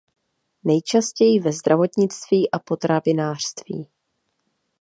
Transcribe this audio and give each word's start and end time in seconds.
Nejčastěji 0.63 1.39
ve 1.39 1.51
zdravotnictví 1.51 2.51
a 2.51 2.59
potravinářství. 2.59 3.87